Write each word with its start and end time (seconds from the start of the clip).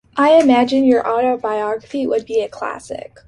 I 0.17 0.31
imagine 0.39 0.83
your 0.83 1.07
autobiography 1.07 2.07
would 2.07 2.25
be 2.25 2.41
a 2.41 2.49
classic. 2.49 3.17